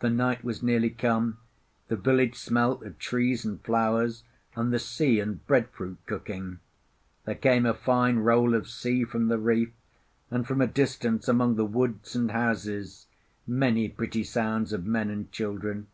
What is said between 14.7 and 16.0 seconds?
of men and children.